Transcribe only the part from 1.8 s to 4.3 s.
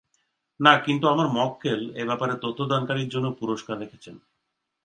এ ব্যাপারে তথ্য দানকারীর জন্য পুরষ্কার রেখেছেন।